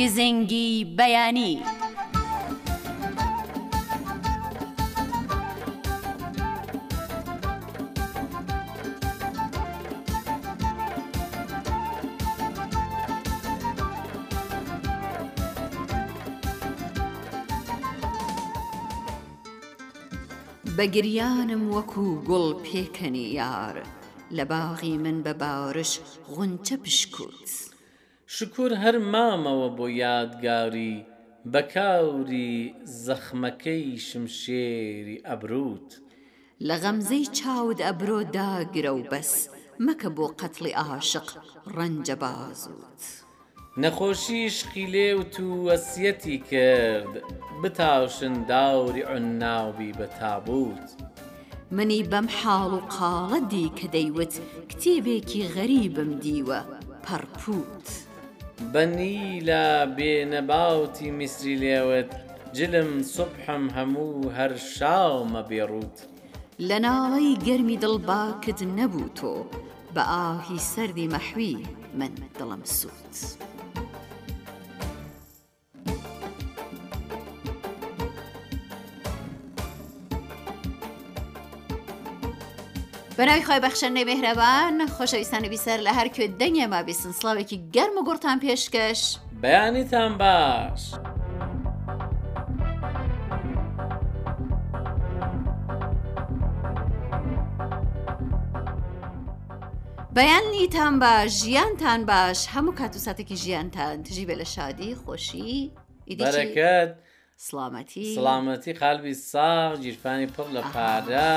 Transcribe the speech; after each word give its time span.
گزنگی 0.00 0.66
بەیانی. 0.98 1.54
بە 1.60 1.66
گریانم 1.66 1.92
وەکو 21.74 22.06
گوڵ 22.28 22.46
پێکەنی 22.64 23.28
یار 23.40 23.76
لە 24.36 24.44
باغی 24.52 24.94
من 25.04 25.16
بە 25.26 25.32
باورش 25.42 25.92
غونچە 26.32 26.74
پشکوت. 26.84 27.44
شکور 28.38 28.72
هەر 28.82 28.96
مامەوە 29.12 29.68
بۆ 29.76 29.86
یادگاری 30.04 30.96
بە 31.52 31.60
کاوری 31.74 32.54
زەخمەکەی 33.04 33.90
شمشێری 34.08 35.22
ئەبروت 35.28 35.90
لە 36.68 36.76
غەمزەی 36.82 37.26
چاود 37.38 37.78
ئەبرۆ 37.86 38.20
داگرە 38.36 38.92
و 38.98 39.02
بەس 39.10 39.32
مەکە 39.86 40.08
بۆ 40.16 40.26
قەتڵی 40.40 40.72
ئاشق 40.78 41.28
ڕەنجە 41.76 42.14
بازوت. 42.22 43.02
نەخۆشیش 43.82 44.56
خیلێوت 44.70 45.34
و 45.46 45.50
وەسیەتی 45.66 46.38
کرد 46.50 47.12
بتاوشن 47.62 48.34
داوری 48.50 49.02
عناوی 49.16 49.92
بە 49.98 50.06
تابوت. 50.20 50.86
منی 51.76 52.02
بەم 52.10 52.26
حاڵ 52.42 52.72
و 52.78 52.80
قاڵەدی 52.96 53.66
کە 53.78 53.86
دەیوت 53.94 54.34
کتێبێکی 54.70 55.40
غەریبم 55.54 56.10
دیوە 56.24 56.60
پەرپوت. 57.04 57.86
بەنیلا 58.72 59.66
بێنەباوتی 59.96 61.08
میسری 61.18 61.56
لێوت 61.62 62.10
جلم 62.56 62.90
سبحم 63.16 63.64
هەموو 63.76 64.30
هەر 64.36 64.52
شاومە 64.74 65.42
بێڕوت 65.50 65.96
لە 66.68 66.76
ناوەی 66.86 67.38
گەرمی 67.46 67.80
دڵباکت 67.82 68.58
نەبوو 68.78 69.12
تۆ 69.18 69.34
بە 69.94 70.02
ئاهی 70.12 70.58
سەردی 70.72 71.06
مەحوی 71.14 71.56
من 71.98 72.12
دڵم 72.38 72.62
سووت. 72.78 73.14
بەناوی 83.20 83.44
خۆی 83.48 83.60
بەخشەنەی 83.66 84.04
بێهرەبان 84.08 84.76
خۆشەویستانە 84.96 85.48
بیسەر 85.52 85.78
لە 85.86 85.92
هەرکوێ 85.98 86.26
دەنگێما 86.40 86.80
بیسن 86.88 87.12
سلااوێکی 87.20 87.58
گەرم 87.74 87.96
و 87.98 88.04
گورتان 88.08 88.38
پێشکەش 88.44 89.00
بەیانیتان 89.42 90.12
باش. 90.22 90.82
بەیانیتان 100.16 100.94
باش 101.02 101.30
ژیانتان 101.42 102.00
باش 102.10 102.38
هەموو 102.54 102.74
کات 102.78 102.94
و 102.96 102.98
ساتێکی 103.06 103.36
ژیانتان 103.44 103.96
تژی 104.06 104.24
بێ 104.28 104.36
لە 104.40 104.44
شادی 104.54 104.94
خۆشی 105.02 105.56
ئیدەکەت. 106.10 106.92
سلامەتی 107.46 108.14
سلامەتی 108.18 108.68
قالبی 108.80 109.14
ساغ 109.30 109.70
گیرفانی 109.84 110.26
پڕ 110.34 110.46
لە 110.56 110.62
پارە 110.74 111.28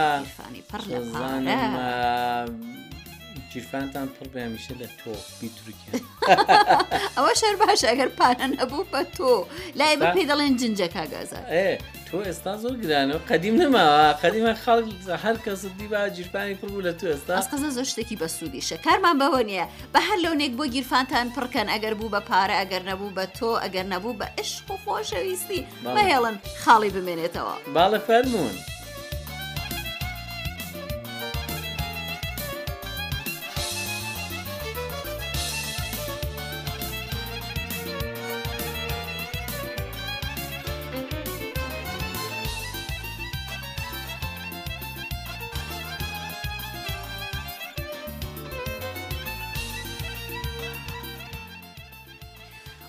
جیرفانتان 3.54 4.08
پڕ 4.18 4.28
بە 4.34 4.40
هەمیشە 4.40 4.74
لە 4.82 4.88
تۆ 5.02 5.14
بیتروکە 5.40 5.90
ئەوە 7.18 7.34
شەر 7.42 7.56
باشە 7.62 7.86
ئەگەر 7.92 8.10
پانە 8.20 8.46
نەبوو 8.58 8.84
بە 8.94 9.02
تۆ 9.18 9.32
لای 9.80 9.96
بە 10.02 10.08
پێی 10.16 10.26
دەڵێن 10.30 10.54
جنجە 10.62 10.88
کاگازە 10.96 11.42
تۆ 12.10 12.18
ئێستا 12.28 12.54
زۆر 12.64 12.76
گرانەوە 12.84 13.22
قدیم 13.32 13.56
نەماوە 13.62 14.06
قدیمە 14.24 14.54
خاڵ 14.64 14.84
هەر 15.26 15.38
کەس 15.46 15.62
دیبا 15.78 16.02
جیرپانی 16.16 16.56
پڕ 16.62 16.68
بوو 16.72 16.82
لە 16.88 16.92
تو 17.00 17.06
ئێستا 17.14 17.42
قەزە 17.52 17.70
زۆر 17.76 17.86
شتێکی 17.92 18.16
بە 18.22 18.28
سوودیشە 18.36 18.78
کارمان 18.86 19.16
بەوە 19.22 19.44
نییە 19.50 19.66
بە 19.94 20.00
هەر 20.08 20.18
لەونێک 20.24 20.52
بۆ 20.60 20.66
گیرفانتان 20.74 21.28
پڕکەن 21.36 21.68
ئەگەر 21.74 21.94
بوو 22.00 22.10
بە 22.16 22.22
پارە 22.30 22.56
ئەگەر 22.62 22.84
نەبوو 22.90 23.12
بە 23.18 23.24
تۆ 23.38 23.50
ئەگەر 23.64 23.86
نەبوو 23.94 24.18
بە 24.20 24.26
عشق 24.40 24.66
و 24.72 24.76
خۆشەویستی 24.84 25.62
بەهێڵن 25.96 26.36
خاڵی 26.64 26.92
بمێنێتەوە 26.96 27.56
باڵە 27.76 28.00
فەرمونون. 28.08 28.58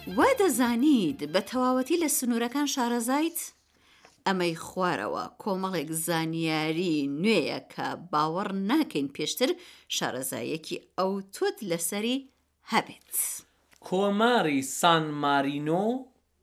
وا 0.07 0.25
دەزانیت 0.41 1.21
بە 1.33 1.41
تەواوەتی 1.51 1.99
لە 2.05 2.09
سنوورەکان 2.19 2.67
شارەزایت؟ 2.75 3.39
ئەمەی 4.27 4.55
خوارەوە 4.67 5.25
کۆمەڵێک 5.43 5.91
زانیاری 6.07 6.95
نوێیە 7.23 7.61
کە 7.73 7.87
باوەڕ 8.13 8.49
ناکەین 8.71 9.09
پێشتر 9.17 9.51
شارەزایەکی 9.97 10.79
ئەو 10.99 11.11
تۆت 11.35 11.57
لەسەری 11.71 12.19
هەبێت. 12.73 13.13
کۆماری 13.89 14.61
سان 14.81 15.05
مارینۆ 15.23 15.85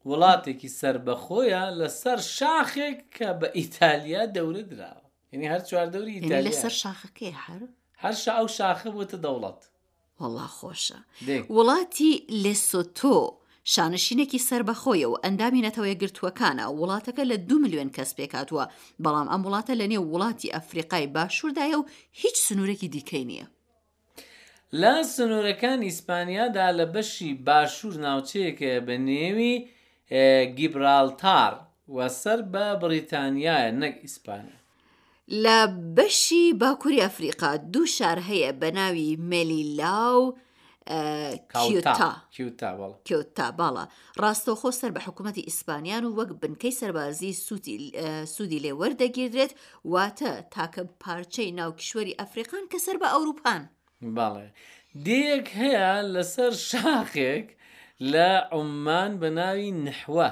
وڵاتێکی 0.09 0.69
سربەخۆیە 0.79 1.63
لەسەر 1.79 2.19
شاخێک 2.37 2.99
کە 3.15 3.29
بە 3.39 3.47
ئیتالیا 3.57 4.23
دەورە 4.35 4.63
درراوە 4.71 5.07
یعنی 5.31 5.45
هەر 5.53 5.61
چواردەوری 5.69 6.13
ئیتالیا 6.15 6.45
لەسەر 6.47 6.73
شاخەکەی 6.83 7.33
هەر 7.45 7.61
هەر 8.03 8.15
ئەو 8.37 8.47
شاخە 8.57 8.89
بۆتە 8.95 9.17
دەوڵەت 9.25 9.61
وڵا 10.21 10.47
خۆشە 10.57 10.99
وڵاتی 11.55 12.11
لێسۆتۆ 12.43 13.15
شانشینێکی 13.69 14.39
سربەخۆیە 14.49 15.07
و 15.09 15.19
ئەندامی 15.23 15.63
نەتەوەی 15.67 15.97
گرتووەکانە 16.01 16.65
وڵاتەکە 16.79 17.23
لە 17.31 17.37
دو 17.49 17.55
میلیۆن 17.63 17.89
کەس 17.97 18.11
پێکاتوە 18.17 18.63
بەڵام 19.03 19.27
ئەم 19.31 19.41
وڵاتە 19.47 19.73
لە 19.81 19.85
نێو 19.91 20.03
وڵاتی 20.13 20.53
ئەفریقای 20.55 21.05
باشووردایە 21.15 21.75
و 21.79 21.85
هیچ 22.21 22.35
سنوورێکی 22.47 22.89
دیکەی 22.95 23.25
نییە. 23.29 23.45
لە 24.81 24.93
سنوورەکان 25.13 25.79
ئیسپانیادا 25.89 26.67
لە 26.79 26.85
بەشی 26.93 27.31
باشوور 27.47 27.93
ناوچەیەکە 28.05 28.71
بە 28.87 28.95
نێوی 29.09 29.53
گیبرالتار 30.57 31.53
وەسەر 31.95 32.39
بە 32.53 32.65
بریتانیایە 32.83 33.71
نەک 33.81 33.95
ئیسپانیا. 34.05 34.57
لە 35.43 35.59
بەشی 35.95 36.43
باکووری 36.61 37.03
ئەفریقا 37.03 37.51
دوو 37.73 37.85
شار 37.97 38.19
هەیە 38.29 38.51
بە 38.61 38.69
ناوی 38.77 39.09
مەلیلا 39.31 40.01
و، 40.19 40.23
کیوتا 42.37 43.47
باڵە 43.57 43.83
ڕاستەوخۆ 44.21 44.71
سەر 44.79 44.91
بە 44.95 45.01
حکوومەتی 45.07 45.45
ئیسپانیان 45.49 46.05
و 46.05 46.15
وەک 46.19 46.29
بنکەی 46.41 46.77
سەربازی 46.81 47.31
سوودی 48.33 48.63
لێ 48.63 48.73
وەردەگیردرێت 48.79 49.51
واتە 49.93 50.31
تاکە 50.53 50.83
پارچەی 51.01 51.49
ناوکیشوەری 51.59 52.17
ئەفریقان 52.19 52.63
کە 52.71 52.77
سەر 52.85 52.95
بە 53.01 53.07
ئەوروپان 53.13 53.61
باڵێ 54.17 54.47
دێک 55.05 55.45
هەیە 55.61 55.89
لەسەر 56.13 56.51
شاخێک 56.69 57.47
لە 58.13 58.29
عمان 58.57 59.11
بە 59.21 59.29
ناوی 59.39 59.71
نحوە 59.87 60.29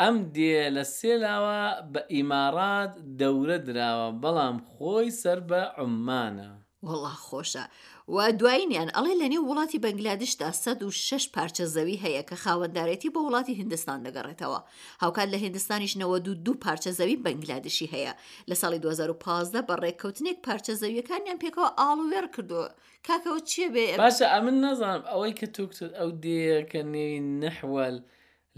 ئەم 0.00 0.16
دێ 0.36 0.58
لە 0.76 0.84
سێلاوە 0.96 1.62
بە 1.92 2.00
ئیمارات 2.14 2.92
دەورە 3.20 3.58
دراوە 3.66 4.08
بەڵام 4.22 4.56
خۆی 4.70 5.10
سەر 5.22 5.38
بە 5.50 5.60
عمانە. 5.82 6.50
وڵا 6.86 7.14
خۆشە 7.26 7.64
و 8.08 8.22
دوایینیان 8.32 8.88
ئەڵێ 8.96 9.14
لە 9.22 9.26
نێو 9.32 9.42
وڵاتی 9.50 9.78
بەنگلادشدا 9.84 10.48
106 10.52 11.28
پارچە 11.34 11.64
زەوی 11.74 12.00
هەیە 12.04 12.22
کە 12.28 12.36
خاوەنددارەتی 12.42 13.10
بە 13.14 13.20
وڵاتی 13.26 13.58
هندستان 13.60 13.98
دەگەڕێتەوە 14.06 14.60
هاوکات 15.02 15.28
لە 15.34 15.38
هندستانیشنەوە 15.44 16.18
دو 16.26 16.34
دوو 16.34 16.54
پارچە 16.64 16.90
زەوی 16.98 17.16
بەنگلادشی 17.24 17.86
هەیە 17.94 18.12
لە 18.50 18.54
ساڵی 18.60 18.78
2015 18.78 19.62
بە 19.68 19.74
ڕێککەوتنێک 19.82 20.36
پارچە 20.46 20.72
زەویەکانیان 20.82 21.38
پێکەوە 21.42 21.68
ئاڵوێر 21.78 22.26
کردو 22.36 22.66
کاکەەوە 23.06 23.40
چیە 23.50 23.68
بێ 23.74 23.96
باشە 24.00 24.26
ئەمن 24.34 24.54
نازانم 24.64 25.02
ئەوەی 25.10 25.32
کە 25.38 25.46
توکت 25.56 25.78
ئەو 25.98 26.10
دێکە 26.24 26.82
نێوی 26.92 27.20
نەحوەل 27.40 27.96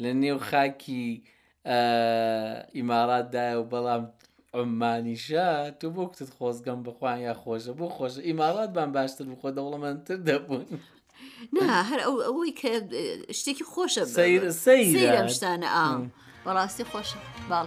لە 0.02 0.10
نێو 0.22 0.38
خاکی 0.48 1.06
ئیماراتدایە 2.76 3.56
و 3.58 3.64
بەڵام 3.72 4.04
مانیشە 4.64 5.72
تو 5.80 5.90
بۆ 5.94 6.12
کتت 6.14 6.28
خۆزگەم 6.38 6.82
بخواان 6.88 7.18
یا 7.18 7.34
خۆشە 7.42 7.72
بۆ 7.78 7.86
خۆشە 7.96 8.18
ئیماڵات 8.28 8.70
بان 8.76 8.90
باشتر 8.92 9.24
بخۆ 9.32 9.50
دەوڵەمەندتر 9.58 10.16
دەبوون. 10.26 10.64
نا 11.54 11.66
هەر 11.90 12.00
ئەو 12.06 12.16
ئەوەی 12.26 12.52
کە 12.60 12.70
شتێکی 13.38 13.64
خۆشە 13.72 14.02
سەیرە 14.20 14.50
سەیرە 14.66 15.22
شتانە 15.36 15.68
ئام 15.76 16.02
بەڕاستی 16.44 16.84
خۆشە 16.90 17.16
باڵ. 17.50 17.66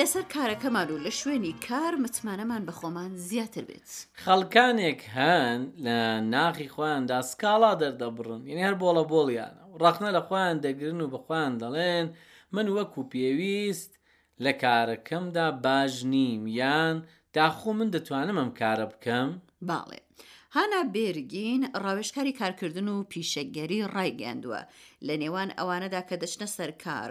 لەسەر 0.00 0.24
کارەکەمان 0.34 0.88
و 0.94 0.98
لە 1.06 1.12
شوێنی 1.20 1.52
کار 1.68 1.92
متمانەمان 2.04 2.62
بە 2.68 2.72
خۆمان 2.80 3.10
زیاتر 3.28 3.64
بێت 3.68 3.90
خەڵکانێک 4.24 5.00
هەن 5.16 5.58
لە 5.86 5.98
ناخی 6.34 6.68
خۆیاندا 6.74 7.20
سکاڵا 7.30 7.72
دەردەبڕن 7.82 8.42
یعنی 8.48 8.62
هەر 8.66 8.74
بۆڵە 8.80 9.04
بۆڵیانە 9.12 9.62
ڕخنە 9.82 10.10
لە 10.16 10.20
خۆیان 10.28 10.56
دەگرن 10.66 11.00
و 11.02 11.10
بەخوایان 11.14 11.54
دەڵێن 11.62 12.06
من 12.54 12.66
وەکو 12.76 13.00
پێویست 13.12 13.92
لە 14.44 14.52
کارەکەمدا 14.62 15.46
باش 15.64 15.94
نیم 16.12 16.42
یان 16.60 16.96
داخۆ 17.36 17.70
من 17.78 17.88
دەتوانم 17.94 18.36
ئەم 18.40 18.50
کارە 18.60 18.86
بکەم 18.92 19.28
باڵێ. 19.68 20.00
هانا 20.56 20.82
بێرگین 20.94 21.62
ڕاوێشکاری 21.84 22.36
کارکردن 22.40 22.88
و 22.94 23.04
پیشەگەری 23.12 23.86
ڕایگەاندووە 23.94 24.60
لە 25.06 25.14
نێوان 25.22 25.50
ئەوانەدا 25.58 26.02
کە 26.08 26.14
دەچنە 26.22 26.46
سەرکار 26.56 27.10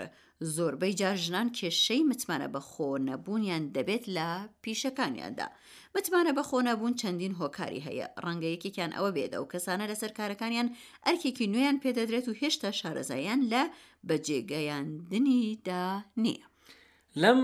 زۆربەی 0.56 0.98
جارژنان 1.02 1.48
کێشەی 1.58 2.08
متمانە 2.10 2.48
بە 2.54 2.62
خۆ 2.70 2.90
نەبوونیان 3.10 3.64
دەبێت 3.76 4.04
لە 4.18 4.30
پیشەکانیاندا 4.64 5.48
متمانە 5.96 6.32
بە 6.38 6.44
خۆ 6.50 6.58
نەبوون 6.70 6.94
چەندین 7.02 7.34
هۆکاری 7.42 7.84
هەیە 7.88 8.08
ڕەنگەیەکیان 8.24 8.92
ئەوە 8.98 9.12
بێدە 9.18 9.38
و 9.42 9.50
کەسانە 9.54 9.86
لەسەر 9.92 10.12
کارەکانیان 10.20 10.68
ئەرکێکی 11.06 11.50
نوێیان 11.52 11.78
پێدەدرێت 11.84 12.26
و 12.28 12.38
هێشتا 12.42 12.70
شارەزایان 12.80 13.42
لە 13.52 13.64
بەجێگەیاندنیدا 14.08 15.86
نییە. 16.24 16.46
لەم 17.24 17.42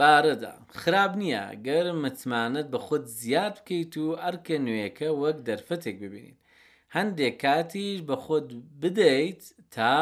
بارەدا 0.00 0.52
خراپ 0.82 1.12
نییە 1.22 1.42
گەر 1.66 1.86
متمانت 2.02 2.66
بە 2.72 2.78
خودت 2.86 3.08
زیاد 3.20 3.54
بکەیت 3.58 3.94
و 4.04 4.18
ئەرکە 4.22 4.56
نوێیەکە 4.66 5.08
وەک 5.22 5.38
دەرفەتێک 5.48 5.96
ببینین 6.04 6.36
هەندێک 6.96 7.36
کاتیش 7.44 7.98
بە 8.08 8.16
خۆت 8.24 8.46
بدەیت 8.82 9.42
تا 9.74 9.94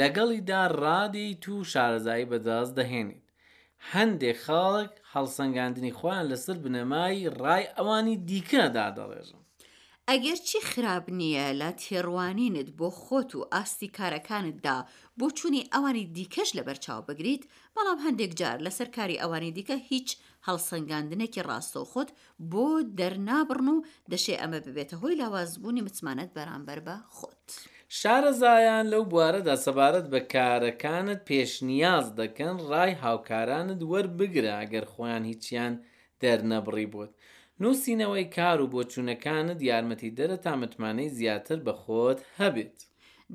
لەگەڵیدا 0.00 0.62
ڕادی 0.82 1.28
تو 1.42 1.54
شارەزایی 1.72 2.30
بەدەست 2.32 2.72
دەهێنیت 2.78 3.26
هەندێک 3.92 4.38
خاڵک 4.46 4.92
هەڵسەنگاندنی 5.12 5.96
خۆیان 5.98 6.26
لەسەر 6.32 6.56
بنەمای 6.64 7.30
ڕای 7.40 7.64
ئەوانی 7.76 8.16
دیکە 8.28 8.64
دادەڕێژم 8.76 9.43
ئەگەر 10.12 10.38
چی 10.48 10.58
خراپ 10.70 11.06
نییە 11.18 11.46
لە 11.60 11.70
تێڕوانینت 11.82 12.68
بۆ 12.78 12.88
خۆت 13.02 13.30
و 13.36 13.40
ئاستی 13.52 13.88
کارەکانتدا 13.98 14.76
بۆ 15.18 15.26
چوونی 15.38 15.66
ئەوانی 15.72 16.06
دیکەش 16.16 16.50
لە 16.58 16.62
بەرچاو 16.68 17.00
بگریت 17.08 17.42
بەڵام 17.74 17.98
هەندێک 18.06 18.32
جار 18.40 18.58
لەسەر 18.66 18.88
کاری 18.96 19.20
ئەوانی 19.22 19.52
دیکە 19.58 19.76
هیچ 19.90 20.08
هەڵسەنگاندنێکی 20.46 21.44
ڕاستۆخۆت 21.48 22.10
بۆ 22.52 22.68
دەرنابڕن 22.98 23.68
و 23.74 23.84
دەشێ 24.12 24.34
ئەمە 24.40 24.58
ببێتە 24.66 24.94
هۆی 25.02 25.18
لاوازبوونی 25.20 25.84
متمانەت 25.86 26.30
بەرامبەر 26.36 26.78
بە 26.86 26.96
خۆت. 27.16 27.46
شارەزایان 27.98 28.86
لەو 28.92 29.02
بوارەدا 29.12 29.56
سەبارەت 29.64 30.06
بە 30.12 30.20
کارەکانت 30.34 31.20
پێشنیاز 31.28 32.06
دەکەن 32.20 32.56
ڕای 32.70 32.92
هاوکارانت 33.04 33.80
وەربگرە 33.90 34.52
ئەگەر 34.60 34.84
خۆیان 34.92 35.24
هیچیان 35.30 35.72
دەرنەبڕی 36.22 36.88
بوت. 36.94 37.12
نووسینەوەی 37.62 38.24
کار 38.36 38.58
و 38.62 38.70
بۆچوونەکانت 38.74 39.58
یارمەتی 39.68 40.14
دەرە 40.18 40.36
تا 40.44 40.52
متمانەی 40.62 41.08
زیاتر 41.18 41.58
بە 41.66 41.72
خۆت 41.82 42.18
هەبێت. 42.40 42.78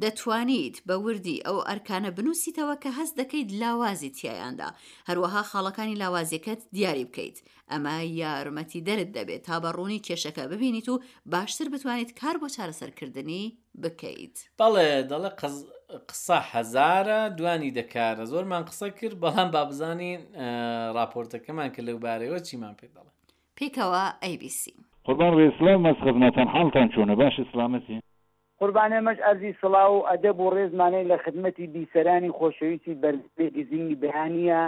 دەتوانیت 0.03 0.75
بە 0.87 0.95
وردی 1.05 1.43
ئەو 1.47 1.57
ئەرکانە 1.69 2.11
بنووسیتەوە 2.17 2.75
کە 2.83 2.89
هەست 2.97 3.15
دەکەیت 3.21 3.49
لاوازی 3.61 4.09
تیایاندا 4.17 4.69
هەروەها 5.09 5.41
خاڵەکانی 5.51 5.99
لاوازیەکەت 6.01 6.61
دیاری 6.75 7.05
بکەیت 7.09 7.37
ئەمە 7.71 7.95
یارمەتی 8.21 8.81
دەرت 8.87 9.09
دەبێت 9.17 9.41
تا 9.47 9.55
بەڕوونی 9.63 10.03
کێشەکە 10.07 10.43
ببینیت 10.51 10.87
و 10.89 10.95
باشتر 11.33 11.67
بتوانیت 11.73 12.11
کار 12.19 12.35
بۆ 12.41 12.47
چارەسەرکردنی 12.55 13.43
بکەیت 13.83 14.35
بەڵێ 14.59 14.89
دەڵێ 15.11 15.31
قسە 16.09 16.37
هەزارە 16.53 17.19
دوانی 17.37 17.75
دەکارە 17.79 18.23
زۆرمان 18.31 18.63
قسە 18.69 18.87
کرد 18.99 19.15
بەڵام 19.23 19.49
بابزانین 19.55 20.21
راپۆرتەکەمان 20.97 21.69
کە 21.75 21.81
لەوبارەوە 21.87 22.39
چیمان 22.49 22.75
پێ 22.81 22.87
دەڵێ 22.95 23.11
پێکەوە 23.59 24.03
ABC 24.31 24.59
قوربان 25.05 25.33
ڕێسلام 25.39 25.79
مەسخەبنەتەن 25.87 26.47
حڵتان 26.55 26.87
چۆنە 26.95 27.15
باش 27.21 27.35
سلامەتی 27.51 27.97
قوربانەمەش 28.61 29.17
ئەرزی 29.25 29.53
سڵا 29.61 29.85
و 29.95 29.99
ئەدە 30.09 30.31
بۆ 30.39 30.47
ڕێزمانەی 30.57 31.09
لە 31.11 31.17
خدمەتی 31.25 31.65
بیسەرانی 31.73 32.31
خۆشەویستی 32.39 32.99
بەرزێکی 33.01 33.63
زینی 33.69 33.95
بەهانیە 34.03 34.61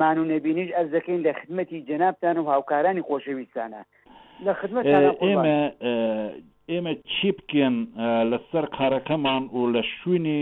مان 0.00 0.16
و 0.18 0.24
نەبینیش 0.32 0.70
ئەرزەکەین 0.78 1.20
لە 1.26 1.32
خدمەتی 1.40 1.84
جەنابتان 1.88 2.36
و 2.38 2.44
هاوکارانی 2.52 3.02
خۆشەویستانە 3.08 3.82
لە 4.46 4.52
خدمەت 4.60 4.84
ئێمە 5.24 5.58
ئێمە 6.72 6.92
چی 7.14 7.28
بکەن 7.38 7.74
لەسەر 8.32 8.64
کارەکەمان 8.78 9.42
و 9.56 9.60
لە 9.74 9.82
شوێنی 9.96 10.40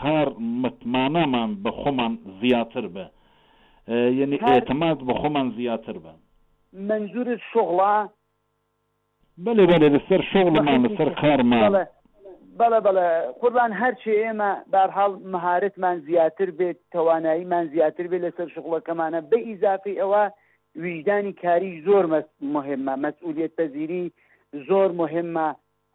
کار 0.00 0.26
متمانەمان 0.64 1.50
بە 1.64 1.70
خۆمان 1.80 2.12
زیاتر 2.40 2.84
بە 2.94 3.04
یعنی 4.20 4.36
ئێتماد 4.50 4.98
بە 5.08 5.14
خۆمان 5.20 5.48
زیاتر 5.58 5.98
بن 6.04 6.18
منجورت 6.72 7.38
شغڵە 7.52 7.92
بەێ 9.44 9.64
بەێ 9.70 9.88
لەسەر 9.94 10.20
شغڵمان 10.32 10.80
لەسەر 10.86 11.08
کارمان 11.22 11.64
بەڵە 12.60 12.78
بەڵە 12.86 13.08
قوربان 13.40 13.72
هەرچی 13.80 14.18
ئێمە 14.22 14.50
بارحاڵ 14.72 15.12
مهارتمان 15.34 15.96
زیاتر 16.06 16.50
بێت 16.58 16.78
تواناییمان 16.94 17.64
زیاتر 17.74 18.06
بێت 18.10 18.22
لەسەر 18.26 18.48
شغڵەکەمانە 18.54 19.18
بە 19.30 19.38
ئیزافی 19.48 19.98
ئەوە 20.00 20.22
ویژدانی 20.84 21.32
کاری 21.42 21.80
زۆر 21.86 22.04
مهمە 22.54 22.94
مەسئولێت 23.04 23.52
پەزیری 23.58 24.04
زۆر 24.68 24.88
مهمە 25.00 25.46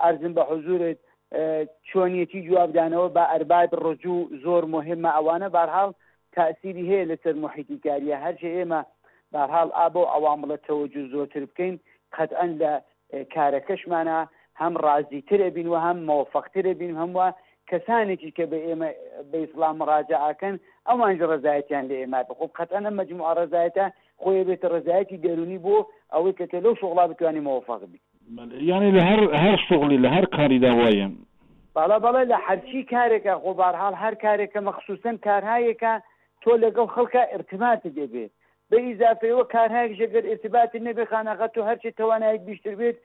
ئەرزم 0.03 0.33
بە 0.38 0.44
حزورت 0.51 1.00
چۆنیەتی 1.89 2.44
جوابدانەوە 2.47 3.09
بە 3.15 3.24
ئەرباد 3.31 3.69
ڕجوو 3.85 4.29
زۆر 4.44 4.63
مهمە 4.75 5.09
ئەوانە 5.18 5.47
بارحاڵ 5.56 5.89
تاسیری 6.38 6.89
هەیە 6.89 7.09
لەسەر 7.12 7.35
محیتی 7.44 7.77
کاریە 7.85 8.18
هەرچی 8.25 8.50
ئێمە 8.57 8.81
بەحال 9.35 9.69
ئابۆ 9.83 10.03
ئەوامڵە 10.13 10.57
تەوەجو 10.68 11.03
زۆرتر 11.13 11.44
بکەین 11.51 11.75
قەتەن 12.18 12.51
لە 12.62 12.71
کارەکەشمانە 13.35 14.18
هەم 14.62 14.74
ڕازی 14.86 15.22
ترێ 15.29 15.50
بین 15.55 15.67
و 15.72 15.75
هەم 15.86 15.98
مۆفەخترێ 16.10 16.74
بین 16.81 16.93
هەمووە 17.01 17.27
کەسانێکی 17.69 18.31
کە 18.38 18.46
بە 18.51 18.57
ئێمە 18.67 18.89
بە 19.29 19.38
ئیسلام 19.43 19.77
ڕاجعکەن 19.89 20.55
ئەوانج 20.89 21.19
ڕزایەتیان 21.31 21.86
لە 21.89 21.96
ئێمە 22.01 22.19
بخۆ 22.29 22.46
قەتەنە 22.57 22.91
مجموع 23.00 23.27
ڕزایەتە 23.39 23.86
خۆی 24.22 24.46
بێتە 24.48 24.67
ڕزایەتی 24.75 25.22
دەرونی 25.25 25.60
بۆ 25.65 25.77
ئەوەی 26.13 26.34
کە 26.39 26.46
کە 26.51 26.57
لەو 26.65 26.74
شغڵا 26.81 27.03
بتوانانی 27.12 27.46
مۆفەق 27.48 27.81
بین 27.91 28.01
یعنی 28.69 28.89
لە 28.98 29.01
هەر 29.10 29.22
هەر 29.43 29.60
شغلی 29.69 29.98
لە 30.05 30.10
هەر 30.15 30.25
کاری 30.36 30.60
داوایم 30.63 31.13
بالا 31.75 31.98
بەڵێ 32.05 32.24
لە 32.31 32.38
هەرچی 32.46 32.81
کارێکە 32.93 33.34
خۆبارحال 33.43 33.93
هەر 34.03 34.13
کارێکە 34.24 34.60
مەخصوسن 34.67 35.15
کارهایەکە 35.27 35.93
تۆ 36.43 36.50
لەگەڵ 36.63 36.88
خەڵکە 36.96 37.22
ارتماتە 37.36 37.89
دەبێت 38.00 38.31
بە 38.71 38.77
ئیزافەوە 38.86 39.43
کارهایەکشە 39.55 40.07
گەر 40.13 40.25
ارتباتی 40.31 40.79
نەبێ 40.88 41.03
خانەقەت 41.12 41.53
و 41.57 41.67
هەرچی 41.69 41.91
توانایت 42.00 42.41
بیشتر 42.47 42.75
بێت 42.81 42.97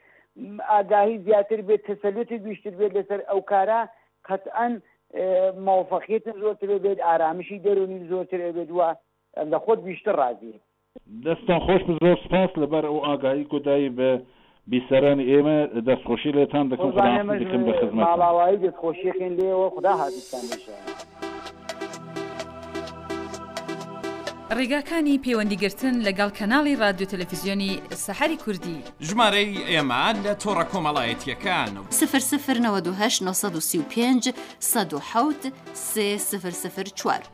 ئاگاهی 0.70 1.18
زیاتر 1.26 1.60
بێت 1.68 1.82
تەسەلوتی 1.90 2.38
بیشتر 2.48 2.70
بێت 2.78 2.92
لەسەر 2.98 3.20
ئەو 3.30 3.40
کارە 3.50 3.80
قەتەن 4.28 4.72
مۆفەخیتن 5.66 6.36
زۆرتر 6.42 6.70
بێت 6.84 6.98
ئارامشی 7.06 7.62
دەرونی 7.66 8.00
زۆرتر 8.12 8.40
ئەبێت 8.46 8.70
وە 8.76 8.88
لە 9.52 9.58
خۆت 9.64 9.80
بیشتر 9.90 10.14
ڕازی 10.22 10.54
دەستان 11.24 11.60
خۆش 11.66 11.82
زۆر 12.04 12.16
سپاس 12.24 12.50
لەبەر 12.62 12.84
ئەو 12.88 12.98
ئاگاهی 13.06 13.48
کۆدایی 13.52 13.94
بە 13.98 14.10
بیسەرانی 14.70 15.24
ئێمە 15.32 15.58
دەستخۆشی 15.88 16.32
لێتان 16.38 16.64
دەکەم 16.72 16.92
بە 17.68 17.74
خزمەت 17.80 18.74
خۆشیێکین 18.82 19.32
لێەوە 19.38 19.68
خدا 19.74 19.92
حاتان 20.00 20.44
بشە. 20.52 20.76
ڕێگاکانی 24.60 25.20
پەیوەندیگرتن 25.24 25.94
لەگەڵ 26.06 26.30
کەناڵی 26.38 26.78
رادیو 26.84 27.06
تەلەفیزیۆنی 27.12 27.70
سەحری 28.04 28.36
کوردی 28.44 28.78
ژمارەی 29.08 29.56
ئێمان 29.72 30.14
لە 30.24 30.32
تۆڕە 30.42 30.64
کۆمەڵایەتیەکان 30.72 31.72
و 31.78 31.84
سفر 32.00 32.22
سفر 32.32 32.56
1995 32.56 34.28
1970 34.76 35.52
سفر 36.30 36.50
سفر 36.64 36.84
4. 36.98 37.20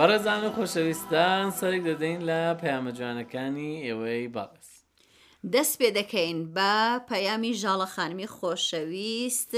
بەڕێزان 0.00 0.42
و 0.46 0.50
خۆشەویستان 0.56 1.44
سەرێک 1.58 1.82
دەدەین 1.88 2.20
لە 2.30 2.40
پەیامەجانەکانی 2.62 3.72
ئێوەی 3.86 4.26
باڵس. 4.34 4.68
دەست 5.52 5.74
پێ 5.80 5.88
دەکەین 5.98 6.38
بە 6.56 6.74
پەیامی 7.10 7.56
ژاڵە 7.62 7.86
خانمی 7.94 8.30
خۆشەویست 8.36 9.52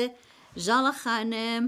ژاڵە 0.65 0.93
خانم 1.03 1.65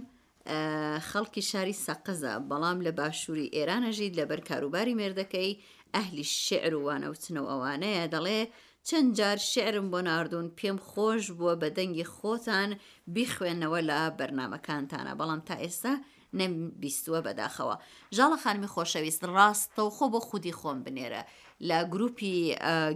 خەڵکی 1.10 1.42
شاری 1.50 1.80
سەقزە 1.84 2.34
بەڵام 2.50 2.78
لە 2.86 2.92
باشووری 2.98 3.52
ئێرانەژید 3.56 4.16
لەبەر 4.20 4.40
کاروباری 4.48 4.98
مێردەکەی 5.00 5.52
ئەهلی 5.94 6.26
شعر 6.44 6.72
ووانە 6.76 7.06
وتنەوە 7.12 7.50
ئەوانەیە 7.52 8.04
دەڵێ، 8.14 8.40
چەند 8.88 9.08
جار 9.18 9.38
شعرم 9.52 9.86
بۆ 9.92 10.00
ناردوون 10.08 10.48
پێم 10.58 10.78
خۆش 10.88 11.24
بووە 11.38 11.54
بە 11.62 11.68
دەنگی 11.78 12.08
خۆتان 12.16 12.70
بیخوێنەوە 13.14 13.80
لە 13.90 14.00
بەرنمەکانتانە 14.18 15.12
بەڵام 15.20 15.40
تا 15.48 15.56
ئێستا 15.64 15.94
نەم 16.38 16.52
بیستوە 16.82 17.20
بەداخەوە 17.26 17.74
ژاڵە 18.16 18.38
خانمی 18.44 18.68
خۆشەویست 18.74 19.22
ڕاستە 19.36 19.80
و 19.86 19.90
خۆ 19.96 20.04
بۆ 20.12 20.20
خودی 20.28 20.52
خۆم 20.58 20.78
بنێرە 20.86 21.22
لە 21.68 21.78
گروپی 21.92 22.34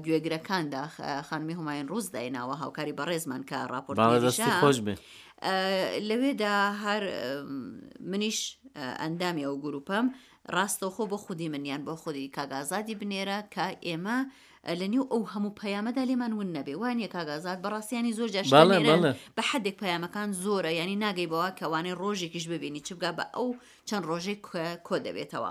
گوێگرەکاندا 0.05 0.83
خانمی 1.29 1.55
هوماین 1.59 1.87
ڕووزدایناوە 1.91 2.55
هاوکاری 2.63 2.95
بەڕێزمان 2.99 3.43
کە 3.51 3.59
راپۆرتی 3.73 4.53
خۆش 4.63 4.79
بێ. 4.85 4.95
لەوێدا 6.09 6.57
هەر 6.85 7.03
منیش 8.11 8.39
ئەندامی 9.03 9.47
ئەو 9.47 9.57
گروپم 9.65 10.07
ڕاستە 10.55 10.87
خۆ 10.95 11.03
بۆ 11.11 11.17
خودی 11.25 11.49
منیان 11.49 11.83
بۆ 11.87 11.95
خودی 12.03 12.29
کاگازادی 12.37 12.95
بنێرە 13.01 13.39
کە 13.55 13.67
ئێمە 13.87 14.19
لە 14.73 14.87
نیو 14.93 15.03
ئەو 15.13 15.23
هەموو 15.35 15.55
پەیامەدا 15.61 16.03
لێمان 16.11 16.33
ون 16.33 16.53
نەبێ 16.57 16.75
وان 16.77 16.99
یە 17.05 17.09
کاگازات 17.15 17.59
بەڕاستیانی 17.65 18.17
زۆر 18.19 18.29
جاش 18.35 18.47
بە 19.37 19.43
حدێک 19.51 19.77
پەیامەکان 19.83 20.31
زۆرە 20.45 20.71
ینی 20.81 20.97
ناگەیبەوە 21.05 21.49
کەوانەی 21.61 21.95
ڕۆژێکیش 22.03 22.45
ببینی 22.53 22.81
چبگا 22.87 23.11
بە 23.19 23.25
ئەو 23.37 23.49
چەند 23.89 24.05
ڕۆژێک 24.11 24.41
کۆ 24.87 24.97
دەبێتەوە. 25.07 25.51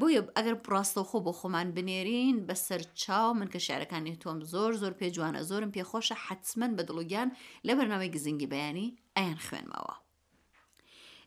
بۆیە 0.00 0.20
ئەگەر 0.36 0.54
پراستەوخۆ 0.64 1.18
بۆ 1.24 1.32
خۆمان 1.40 1.68
بنێرین 1.76 2.36
بەسەر 2.48 2.80
چاو 3.00 3.32
من 3.34 3.48
کە 3.52 3.58
شارەکانی 3.66 4.16
تۆم 4.22 4.38
زۆر 4.52 4.72
زۆر 4.82 4.92
پێ 5.00 5.08
جوانە 5.16 5.40
زۆرم 5.50 5.70
پێخۆشە 5.76 6.16
حتممەند 6.26 6.74
بە 6.78 6.82
دڵوگیان 6.88 7.28
لە 7.66 7.72
بەرنامەی 7.78 8.12
گزنگی 8.14 8.50
بەیانی 8.52 8.88
ئەیان 9.16 9.38
خوێنمەوە. 9.46 9.94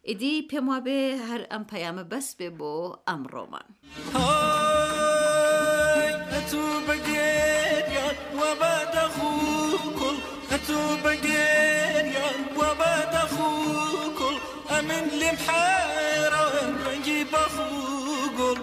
ئیدی 0.08 0.34
پێم 0.52 0.66
وابێ 0.70 1.00
هەر 1.28 1.42
ئەم 1.52 1.64
پەیامە 1.72 2.04
بەس 2.12 2.28
بێ 2.40 2.50
بۆ 2.60 2.74
ئەمڕۆمان. 3.08 3.68
ئەتو 6.34 6.62
بەگەریان 6.88 8.18
وە 8.40 8.52
بەدەخوکڵ 8.62 10.16
ئەتو 10.52 10.80
بەگەریان 11.04 12.40
وە 12.58 12.70
بەدەخوکڵ 12.80 14.36
ئەمن 14.72 15.06
لێم 15.20 15.38
حەرەوەم 15.46 16.74
ڕەنگی 16.86 17.22
بەخوگوڵ 17.34 18.58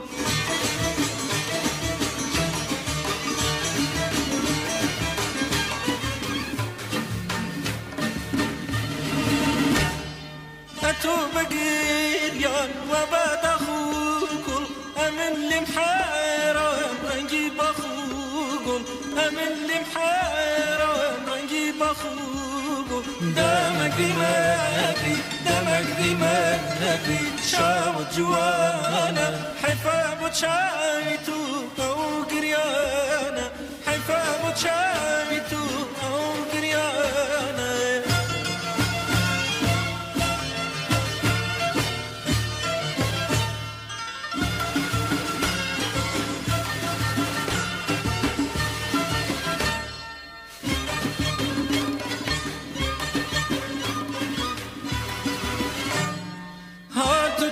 ئەتو 10.84 11.16
بەگەریان 11.34 12.72
وە 12.90 13.02
بەدەخوکڵ 13.12 14.64
ئەمن 14.98 15.34
لێم 15.48 15.66
حەر 15.74 16.41
ئەمن 19.18 19.54
لێم 19.68 19.84
حێڕەوە 19.92 21.04
ڕەنگی 21.28 21.66
بەخوبوو 21.80 23.00
دەمەگریمەری 23.36 25.16
دەمەگریمەری 25.46 27.22
شاوە 27.50 28.04
جوانە 28.14 29.28
حیفە 29.62 30.00
بۆ 30.18 30.28
چای 30.40 31.06
تو 31.26 31.38
ئەو 31.80 32.00
گریانە 32.32 33.46
حیفە 33.86 34.22
بۆ 34.42 34.50
چای 34.62 35.38
تو 35.50 35.62
ئەو 35.98 36.28
گریانە 36.52 37.61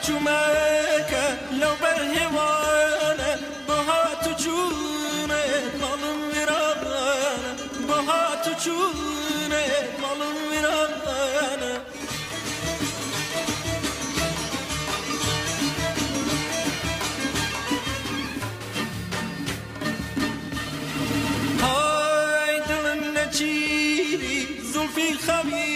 چومەکە 0.07 1.25
لەو 1.61 1.75
بەرهێوانە 1.83 3.31
بەها 3.69 4.03
تو 4.23 4.31
چوونێ 4.43 5.45
ماڵم 5.81 6.19
وێرانە 6.33 7.53
بەها 7.89 8.25
تو 8.45 8.53
چوونێ 8.63 9.65
ماڵم 10.03 10.37
وێرانە 10.51 11.73
زلفی 24.73 25.09
خەمی 25.25 25.75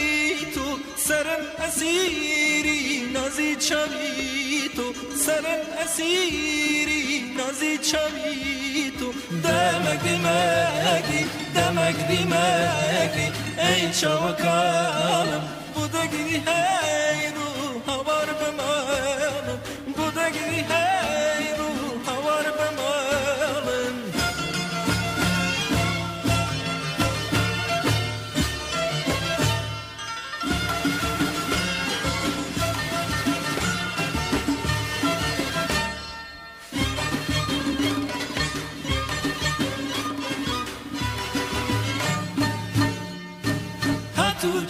تو 0.55 0.65
سرم 1.07 1.43
ئەسیری 1.61 2.94
نازی 3.35 3.57
چمی 3.57 4.71
تو 4.77 4.93
سرم 5.27 5.67
اسیری 5.85 7.25
نازی 7.39 7.79
چمی 7.79 8.93
تو 8.99 9.13
دمک 9.43 10.03
دیمکی 10.03 11.25
دمک 11.55 11.97
دیمکی 12.09 13.33
ای 13.63 13.91
چوکانم 14.01 15.49
بودگی 15.75 16.25
هی 16.31 17.27
رو 17.37 17.81
هوار 17.93 18.27
بمانم 18.41 19.59
بودگی 19.97 20.45
هی 20.55 20.65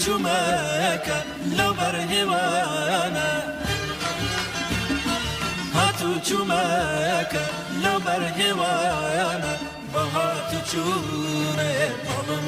جمەکە 0.04 1.18
لە 1.58 1.68
بەرهێوانە 1.78 3.28
هاتو 5.76 6.10
چومەکە 6.26 7.44
لە 7.84 7.94
بەرهێوانە 8.04 9.52
بەهات 9.92 10.50
چوونێ 10.70 11.74
پڵم 12.04 12.46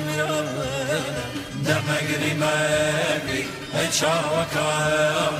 دەمەگری 1.67 2.33
مەگری 2.43 3.43
ئەی 3.75 3.89
چاوەکەڵ 3.99 5.35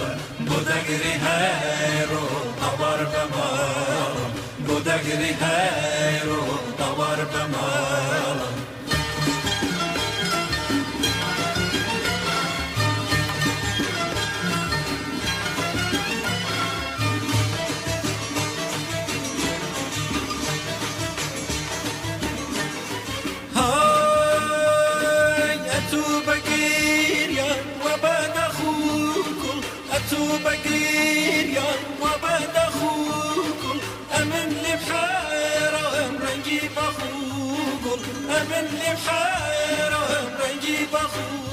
بۆ 0.49 0.57
دەگری 0.71 1.15
هەیڕۆ 1.27 2.25
ئەوار 2.63 3.01
بەماڵم 3.13 4.33
بۆ 4.67 4.77
دەگری 4.89 5.33
هەیڕۆ 5.43 6.41
ئەوار 6.83 7.21
بەماڵە 7.33 8.46
بەگریر 30.45 31.47
یان 31.57 31.81
وە 32.01 32.13
بەدەخوگوڵ 32.23 33.79
ئەمن 34.13 34.49
لێ 34.63 34.75
حێڕم 34.87 36.13
ڕەنگی 36.25 36.63
بەخوگوڵ 36.77 38.01
ئەمن 38.31 38.67
لێ 38.81 38.93
حێڕم 39.07 40.27
ڕەنگی 40.41 40.79
بەخوو 40.93 41.46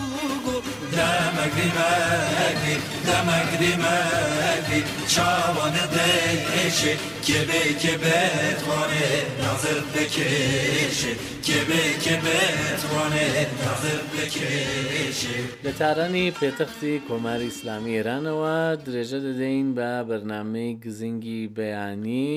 demekrimeki 1.51 2.73
demekrimeki 3.07 4.79
çavanı 5.07 5.85
değişi 5.97 6.97
kebe 7.21 7.61
kebe 7.79 8.29
tvane 8.63 9.05
nazır 9.47 9.79
bekeşi 9.97 11.11
kebe 11.43 11.81
kebe 12.01 12.37
tvane 12.81 13.25
nazır 13.67 14.01
bekeşi 14.13 15.41
لە 15.65 15.71
تارانی 15.81 16.25
پێتەختی 16.39 16.93
کۆماری 17.07 17.45
ئیسلامی 17.49 17.91
ئێرانەوە 17.97 18.57
درێژە 18.85 19.19
دەدەین 19.27 19.67
بە 19.77 19.91
بەرنمەی 20.09 20.69
گزینگی 20.83 21.41
بەیانی 21.57 22.31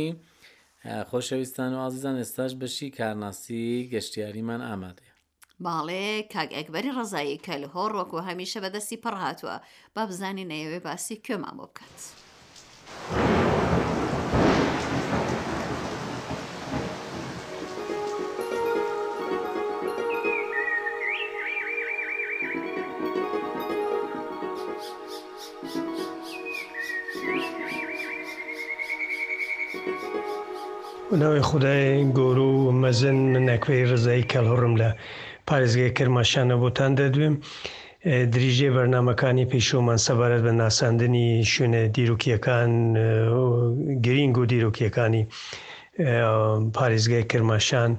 خۆشەویستان 1.11 1.71
و 1.75 1.77
ئازیزان 1.83 2.17
ئێستاش 2.23 2.53
بەشی 2.61 2.87
کارناسی 2.99 3.65
گەشتیاریمان 3.93 4.61
ئامادە 4.69 5.06
باڵێ 5.65 6.07
کاک 6.33 6.51
ئەکبەری 6.57 6.95
ڕزایی 6.99 7.43
کە 7.45 7.55
لە 7.63 7.69
هۆڕ 7.75 7.93
وەکو 8.01 8.19
هەمیشە 8.29 8.59
بەدەستی 8.65 9.01
پڕ 9.05 9.15
هاتووە 9.25 9.57
با 9.95 10.03
بزانانی 10.09 10.49
نەیەوێ 10.51 10.81
باسی 10.87 11.17
کوێمان 11.25 11.55
بۆ 11.59 11.67
بکات. 11.71 11.99
ناوی 31.21 31.43
خدای 31.51 32.05
گۆرو 32.19 32.53
و 32.67 32.77
مەزن 32.83 33.19
نەکوێی 33.49 33.89
ڕزای 33.93 34.29
کەلهڕم 34.33 34.75
لە 34.83 34.91
پارێزگای 35.49 35.91
کرماشانە 35.99 36.57
بۆتان 36.63 36.93
دەدوێم 37.01 37.35
دریژێ 38.35 38.69
بەرنمەکانی 38.77 39.45
پێشۆمان 39.53 39.99
سەبارەت 40.07 40.43
بە 40.47 40.53
ناساندنی 40.63 41.29
شوێنە 41.53 41.83
دیرروکیەکان 41.95 42.73
گرینگ 44.07 44.35
و 44.41 44.45
دیرروکیەکانی 44.53 45.23
پارێزگای 46.77 47.25
کرماشان. 47.33 47.93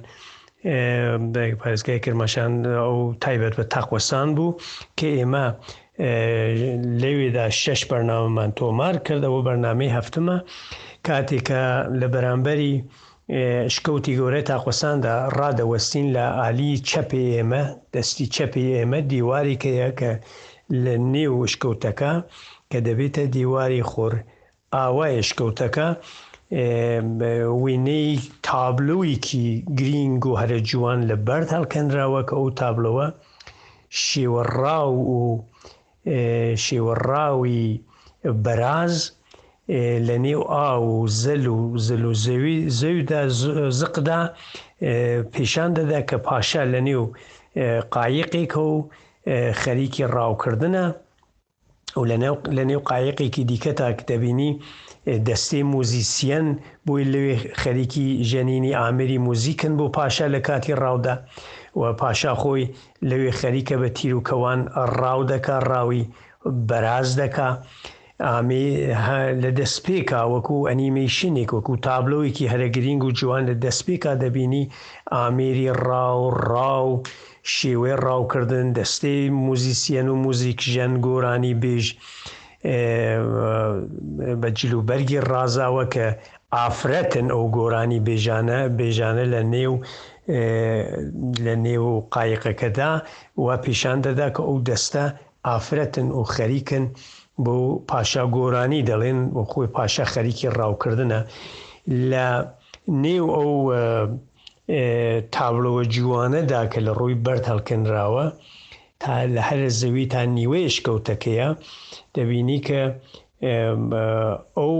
پارێزگای 1.62 1.98
کرماشان 2.04 2.52
ئەو 2.82 2.98
تایبەت 3.24 3.54
بە 3.58 3.64
تاقوەسان 3.72 4.28
بوو 4.36 4.56
کە 4.98 5.08
ئێمە 5.18 5.46
لەوێدا 7.02 7.46
شش 7.62 7.80
بەرنامەمان 7.90 8.50
تۆمار 8.58 8.94
کردەوە 9.06 9.40
بەرنمەی 9.46 9.94
هەفتمە 9.96 10.36
کاتێکە 11.06 11.62
لە 12.00 12.06
بەرامبەری 12.14 12.76
شکەوتی 13.74 14.12
گەورە 14.18 14.40
تاخۆساندا 14.50 15.14
ڕادەوەستین 15.38 16.06
لە 16.16 16.24
عالی 16.42 16.72
چەپی 16.90 17.24
ئێمە 17.36 17.62
دەستی 17.94 18.26
چەپی 18.34 18.66
ئێمە 18.76 19.00
دیواری 19.12 19.60
کەیە 19.62 19.90
کە 19.98 20.10
لە 20.84 20.94
نێو 21.14 21.34
شکەوتەکە 21.52 22.12
کە 22.70 22.78
دەبێتە 22.86 23.24
دیواری 23.36 23.82
خۆر 23.90 24.14
ئاوایە 24.74 25.22
شکەوتەکە 25.28 25.86
وینەی 27.62 28.10
تابلوویکی 28.46 29.46
گرینگ 29.78 30.22
و 30.26 30.38
هەرە 30.40 30.58
جوان 30.70 31.00
لە 31.10 31.16
بەرد 31.26 31.48
هەڵکەندراوە 31.56 32.20
کە 32.28 32.34
ئەو 32.38 32.48
تابلەوە 32.60 33.06
شێوەڕاو 34.04 34.92
و 35.14 35.20
شێوەڕاوی 36.66 37.62
بەراز 38.44 38.94
لە 40.08 40.16
نێو 40.24 40.42
ئا 40.52 40.70
و 40.90 40.92
زەل 41.22 41.46
و 41.54 41.58
زل 41.86 42.04
و 42.10 42.14
زەوی 42.24 42.56
زەویدا 42.80 43.20
زقدا 43.80 44.20
پیشان 45.32 45.70
دەدا 45.78 46.00
کە 46.08 46.16
پاشا 46.26 46.62
لە 46.72 46.80
نێو 46.86 47.04
قایقێکە 47.94 48.60
و 48.74 48.76
خەریکی 49.62 50.04
ڕاوکردنە 50.14 50.84
و 51.98 52.02
لە 52.58 52.64
نێو 52.70 52.80
قایقێکی 52.90 53.44
دیکە 53.50 53.72
تاک 53.80 53.98
دەبینی 54.10 54.52
دەستێ 55.28 55.60
مۆزیسیەن 55.72 56.46
بۆی 56.86 57.04
لەوێ 57.12 57.36
خەریکی 57.60 58.06
ژەنینی 58.30 58.74
ئامری 58.78 59.18
موزیکن 59.26 59.72
بۆ 59.78 59.86
پاشا 59.96 60.26
لە 60.34 60.40
کاتی 60.46 60.74
ڕاودا 60.82 61.14
و 61.80 61.82
پاشا 62.00 62.32
خۆی 62.42 62.64
لەوێ 63.08 63.30
خەریکە 63.40 63.74
بە 63.82 63.88
تیرروکەوان 63.96 64.60
ڕاو 64.98 65.20
دەکا 65.32 65.56
ڕاوی 65.70 66.02
بەراز 66.68 67.08
دەکا. 67.22 67.50
ئامی 68.26 68.68
لە 69.42 69.50
دەستپێکا 69.58 70.20
وەکو 70.34 70.56
ئەنیمەیشنێک 70.68 71.50
وەکو 71.56 71.74
تابلۆیکی 71.86 72.50
هەرەگرنگ 72.52 73.02
و 73.04 73.10
جوان 73.18 73.42
لە 73.50 73.54
دەستپێکا 73.64 74.12
دەبینی 74.22 74.64
ئامێری 75.14 75.68
ڕاو 75.86 76.20
ڕاو 76.50 76.88
شێوێ 77.54 77.94
ڕاوکردن 78.04 78.66
دەستەی 78.78 79.20
موزیسیەن 79.46 80.06
و 80.10 80.14
موزیک 80.24 80.60
ژەن 80.72 80.92
گۆرانی 81.06 81.54
بێژ 81.62 81.86
بە 84.40 84.48
جلوبەرگی 84.58 85.20
ڕازاوە 85.30 85.84
کە 85.94 86.06
ئافرەتن 86.56 87.26
ئەو 87.34 87.44
گۆرانی 87.56 88.00
بێژانە 88.06 88.58
بێژانە 88.78 89.24
لە 89.34 89.42
نێو 89.54 89.74
لە 91.44 91.54
نێو 91.66 91.88
قایقەکەدا 92.14 92.92
و 93.44 93.48
پیشان 93.64 93.98
دەدا 94.06 94.28
کە 94.34 94.42
ئەو 94.48 94.56
دەستە 94.68 95.04
ئافرەتن 95.48 96.08
و 96.18 96.22
خەریکن 96.34 96.86
بۆ 97.44 97.56
پاشا 97.90 98.24
گۆرانی 98.36 98.80
دەڵێن 98.90 99.18
بۆ 99.34 99.42
خۆی 99.50 99.68
پاشا 99.76 100.04
خەریکی 100.14 100.48
ڕاوکردنە 100.58 101.20
لە 102.10 102.26
نێو 103.04 103.26
ئەو 103.36 103.52
تابلەوە 105.34 105.82
جوانەدا 105.94 106.62
کە 106.72 106.78
لە 106.86 106.92
ڕووی 106.98 107.20
بەرد 107.26 107.44
هەڵکەنراوە 107.50 108.24
تا 109.02 109.12
لە 109.34 109.42
هەر 109.48 109.60
زەوی 109.80 110.04
تا 110.12 110.20
نیوەیەش 110.36 110.76
کەوتەکەیە 110.86 111.48
دەبینی 112.14 112.60
کە 112.66 112.82
ئەو 114.58 114.76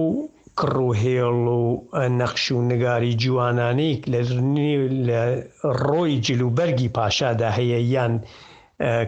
کڕوهێڵ 0.59 1.39
و 1.61 1.61
نەخش 2.21 2.45
و 2.53 2.61
نگاری 2.71 3.13
جوانانەی 3.23 3.93
لە 5.09 5.21
ڕۆی 5.87 6.13
جلوبەرگی 6.27 6.89
پاشادا 6.97 7.49
هەیە 7.59 7.81
یان 7.95 8.15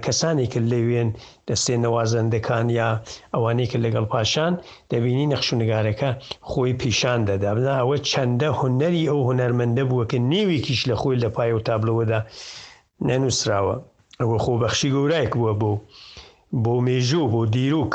کەسانی 0.04 0.46
کرد 0.52 0.66
لە 0.72 0.80
وێن 0.88 1.10
دەستێ 1.48 1.74
نەوازەندەکان 1.84 2.66
یا 2.80 2.88
ئەوانەی 3.34 3.66
کرد 3.70 3.82
لەگەڵ 3.86 4.04
پاشان 4.12 4.52
دەبینی 4.90 5.26
نەخشونگارەکە 5.32 6.10
خۆی 6.50 6.72
پیشان 6.82 7.20
دەدا 7.30 7.50
بدا 7.56 7.72
ئەوە 7.82 7.96
چەندە 8.10 8.50
هوەری 8.60 9.02
ئەو 9.10 9.20
هوەرمەندە 9.28 9.82
بووە 9.90 10.04
کە 10.10 10.18
نێوێکیش 10.32 10.80
لە 10.90 10.96
خۆی 11.00 11.16
لە 11.24 11.28
پای 11.36 11.52
و 11.56 11.60
تابلەوەدا 11.68 12.20
نەنووسراوە 13.08 13.74
ئەوە 14.20 14.36
خۆبەخشی 14.44 14.90
گەورایك 14.94 15.32
بووە 15.40 15.52
بۆ 15.60 15.72
بۆ 16.64 16.74
مێژوو 16.86 17.30
بۆ 17.32 17.40
دیروک. 17.54 17.94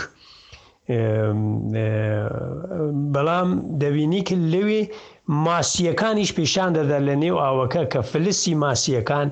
بەڵام 3.13 3.49
دەبینی 3.83 4.21
کرد 4.27 4.43
لەوێ 4.53 4.81
ماسیەکانیش 5.45 6.31
پیشان 6.37 6.69
دەدا 6.77 6.97
لە 7.07 7.15
نێو 7.23 7.35
ئاوەکە 7.43 7.83
کە 7.91 7.99
فلسی 8.11 8.53
ماسیەکان 8.63 9.29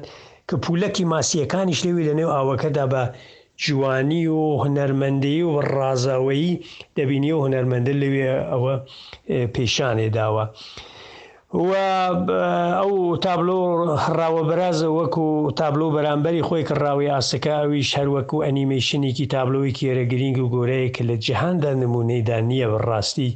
کە 0.49 0.55
پولەکی 0.65 1.05
ماسیەکانیش 1.13 1.79
لێوی 1.85 2.07
لەنێو 2.09 2.29
ئاوەکەدا 2.35 2.85
بە 2.93 3.03
جوانی 3.63 4.23
و 4.37 4.43
هنەرمەندی 4.63 5.39
و 5.51 5.53
ڕازاوەیی 5.75 6.53
دەبینی 6.97 7.31
و 7.35 7.39
هنەرمەندە 7.45 7.93
لەوێ 8.01 8.29
ئەوە 8.51 8.73
پێشانێ 9.55 10.07
داوە. 10.17 10.45
ئەو 12.81 12.93
تابلۆ 13.25 13.61
هەڕاوە 14.05 14.41
بەرازە 14.49 14.87
وەکو 14.97 15.27
تابلۆ 15.59 15.87
بەرامبەری 15.95 16.45
خۆی 16.47 16.67
کڕاوی 16.69 17.11
ئاسەکەوی 17.13 17.87
شەروەکو 17.91 18.37
ئەنیمەشنێکی 18.45 19.25
تابلۆی 19.33 19.75
کێرەگرنگ 19.77 20.37
و 20.41 20.51
گۆرەیە 20.55 20.89
کە 20.95 21.03
لە 21.09 21.15
جیهاندا 21.25 21.71
نمونەیدا 21.81 22.37
نییە 22.49 22.67
بەڕاستی 22.73 23.31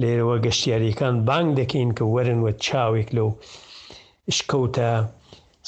لێرەوە 0.00 0.36
گەشتیاریەکان 0.44 1.14
بانگ 1.28 1.48
دەکەین 1.60 1.90
کە 1.96 2.04
وەرنوە 2.14 2.52
چاوێک 2.66 3.08
لەو 3.16 3.28
شکەوتە 4.36 4.90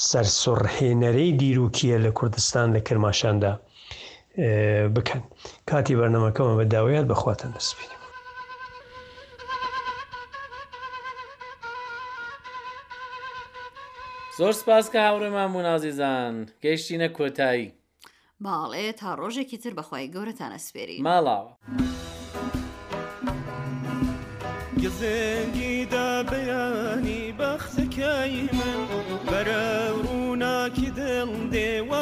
سەرسڕهێنەرەی 0.07 1.31
دیروکیە 1.39 1.97
لە 2.07 2.11
کوردستان 2.17 2.69
لە 2.77 2.81
کرماشاندا 2.87 3.51
بکەن 4.95 5.23
کاتی 5.69 5.95
بەرنەمەکەمە 5.99 6.53
بە 6.59 6.65
داوایات 6.73 7.05
بەخواتان 7.09 7.51
دەسپینی 7.57 7.95
زۆر 14.37 14.51
سپاس 14.61 14.85
کە 14.93 14.99
هاوڕێمان 15.07 15.49
منازیزان 15.55 16.35
گەیشتینە 16.63 17.09
کۆتایی 17.17 17.73
باڵێ 18.43 18.91
تا 18.99 19.09
ڕۆژێکی 19.21 19.57
تر 19.63 19.73
بەخوای 19.79 20.11
گەورەتانە 20.15 20.57
سپێری 20.65 20.99
ماڵاوە 21.07 21.53
گزێنگی 24.83 25.85
دا 25.93 26.09
بەیانی 26.29 27.23
بەخزەکەی 27.39 28.35
من 28.57 28.79
بەرە 29.31 29.68